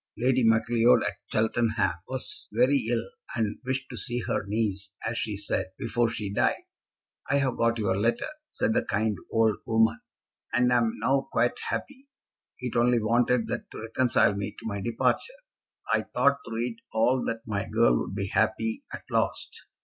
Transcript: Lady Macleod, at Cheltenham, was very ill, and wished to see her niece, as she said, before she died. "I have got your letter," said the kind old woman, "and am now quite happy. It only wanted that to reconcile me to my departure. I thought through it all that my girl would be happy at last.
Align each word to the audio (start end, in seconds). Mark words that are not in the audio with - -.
Lady 0.17 0.43
Macleod, 0.43 1.03
at 1.03 1.17
Cheltenham, 1.31 1.91
was 2.07 2.49
very 2.51 2.87
ill, 2.89 3.07
and 3.35 3.59
wished 3.63 3.87
to 3.91 3.95
see 3.97 4.19
her 4.21 4.47
niece, 4.47 4.95
as 5.07 5.15
she 5.15 5.37
said, 5.37 5.67
before 5.77 6.09
she 6.09 6.33
died. 6.33 6.63
"I 7.29 7.35
have 7.35 7.55
got 7.55 7.77
your 7.77 7.95
letter," 7.99 8.25
said 8.51 8.73
the 8.73 8.83
kind 8.83 9.15
old 9.31 9.57
woman, 9.67 9.99
"and 10.53 10.71
am 10.71 10.93
now 10.97 11.29
quite 11.31 11.59
happy. 11.69 12.09
It 12.59 12.75
only 12.75 12.97
wanted 12.99 13.45
that 13.49 13.69
to 13.69 13.81
reconcile 13.81 14.33
me 14.33 14.55
to 14.57 14.65
my 14.65 14.81
departure. 14.81 15.37
I 15.93 16.01
thought 16.01 16.37
through 16.47 16.65
it 16.65 16.75
all 16.91 17.23
that 17.25 17.41
my 17.45 17.67
girl 17.71 17.99
would 17.99 18.15
be 18.15 18.25
happy 18.25 18.83
at 18.91 19.03
last. 19.11 19.55